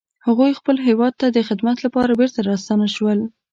[0.25, 3.19] هغوی خپل هیواد ته د خدمت لپاره بیرته راستانه شول